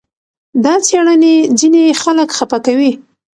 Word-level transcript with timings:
دا 0.63 0.73
څېړنې 0.85 1.35
ځینې 1.59 1.83
خلک 2.01 2.29
خپه 2.37 2.57
کوي. 2.65 2.91